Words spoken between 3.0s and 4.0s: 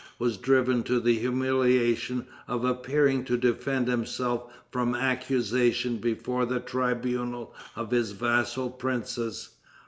to defend